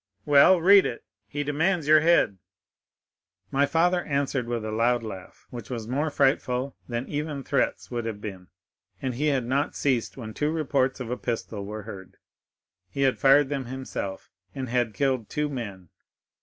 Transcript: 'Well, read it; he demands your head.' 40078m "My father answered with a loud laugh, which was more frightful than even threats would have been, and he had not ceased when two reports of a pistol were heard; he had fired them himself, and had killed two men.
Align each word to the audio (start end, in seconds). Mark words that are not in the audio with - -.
'Well, 0.25 0.59
read 0.59 0.87
it; 0.87 1.03
he 1.27 1.43
demands 1.43 1.87
your 1.87 1.99
head.' 1.99 2.39
40078m 3.51 3.51
"My 3.51 3.65
father 3.67 4.03
answered 4.05 4.47
with 4.47 4.65
a 4.65 4.71
loud 4.71 5.03
laugh, 5.03 5.45
which 5.51 5.69
was 5.69 5.87
more 5.87 6.09
frightful 6.09 6.75
than 6.89 7.07
even 7.07 7.43
threats 7.43 7.91
would 7.91 8.05
have 8.05 8.19
been, 8.19 8.47
and 8.99 9.13
he 9.13 9.27
had 9.27 9.45
not 9.45 9.75
ceased 9.75 10.17
when 10.17 10.33
two 10.33 10.49
reports 10.49 10.99
of 10.99 11.11
a 11.11 11.17
pistol 11.17 11.63
were 11.67 11.83
heard; 11.83 12.17
he 12.89 13.03
had 13.03 13.19
fired 13.19 13.49
them 13.49 13.65
himself, 13.65 14.31
and 14.55 14.69
had 14.69 14.95
killed 14.95 15.29
two 15.29 15.49
men. 15.49 15.89